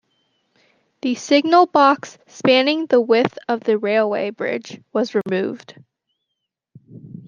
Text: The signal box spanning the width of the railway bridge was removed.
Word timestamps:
The 1.03 1.13
signal 1.13 1.67
box 1.67 2.17
spanning 2.25 2.87
the 2.87 2.99
width 2.99 3.37
of 3.47 3.59
the 3.59 3.77
railway 3.77 4.31
bridge 4.31 4.81
was 4.91 5.13
removed. 5.13 5.75